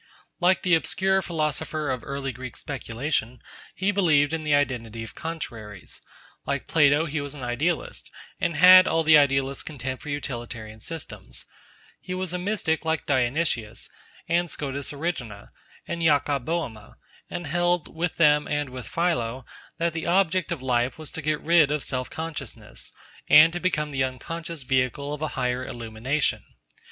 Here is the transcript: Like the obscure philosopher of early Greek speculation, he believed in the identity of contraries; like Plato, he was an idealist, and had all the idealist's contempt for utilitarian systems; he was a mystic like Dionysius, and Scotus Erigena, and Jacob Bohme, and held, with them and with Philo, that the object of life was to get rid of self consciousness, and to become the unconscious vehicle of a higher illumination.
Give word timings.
Like 0.39 0.63
the 0.63 0.73
obscure 0.73 1.21
philosopher 1.21 1.91
of 1.91 2.01
early 2.03 2.31
Greek 2.31 2.57
speculation, 2.57 3.39
he 3.75 3.91
believed 3.91 4.33
in 4.33 4.43
the 4.43 4.55
identity 4.55 5.03
of 5.03 5.13
contraries; 5.13 6.01
like 6.43 6.65
Plato, 6.65 7.05
he 7.05 7.21
was 7.21 7.35
an 7.35 7.43
idealist, 7.43 8.09
and 8.39 8.55
had 8.57 8.87
all 8.87 9.03
the 9.03 9.15
idealist's 9.15 9.61
contempt 9.61 10.01
for 10.01 10.09
utilitarian 10.09 10.79
systems; 10.79 11.45
he 11.99 12.15
was 12.15 12.33
a 12.33 12.39
mystic 12.39 12.83
like 12.83 13.05
Dionysius, 13.05 13.91
and 14.27 14.49
Scotus 14.49 14.91
Erigena, 14.91 15.51
and 15.87 16.01
Jacob 16.01 16.45
Bohme, 16.47 16.95
and 17.29 17.45
held, 17.45 17.95
with 17.95 18.15
them 18.15 18.47
and 18.47 18.71
with 18.71 18.87
Philo, 18.87 19.45
that 19.77 19.93
the 19.93 20.07
object 20.07 20.51
of 20.51 20.63
life 20.63 20.97
was 20.97 21.11
to 21.11 21.21
get 21.21 21.39
rid 21.41 21.69
of 21.69 21.83
self 21.83 22.09
consciousness, 22.09 22.91
and 23.29 23.53
to 23.53 23.59
become 23.59 23.91
the 23.91 24.03
unconscious 24.03 24.63
vehicle 24.63 25.13
of 25.13 25.21
a 25.21 25.27
higher 25.37 25.63
illumination. 25.63 26.43